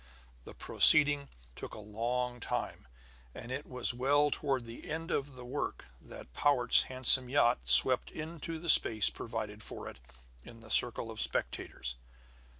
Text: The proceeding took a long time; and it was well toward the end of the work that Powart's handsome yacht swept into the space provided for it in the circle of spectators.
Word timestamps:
The 0.45 0.55
proceeding 0.55 1.29
took 1.55 1.75
a 1.75 1.79
long 1.79 2.39
time; 2.39 2.87
and 3.35 3.51
it 3.51 3.67
was 3.67 3.93
well 3.93 4.31
toward 4.31 4.65
the 4.65 4.89
end 4.89 5.11
of 5.11 5.35
the 5.35 5.45
work 5.45 5.89
that 6.01 6.33
Powart's 6.33 6.81
handsome 6.89 7.29
yacht 7.29 7.59
swept 7.65 8.09
into 8.09 8.57
the 8.57 8.67
space 8.67 9.11
provided 9.11 9.61
for 9.61 9.87
it 9.87 9.99
in 10.43 10.61
the 10.61 10.71
circle 10.71 11.11
of 11.11 11.21
spectators. 11.21 11.97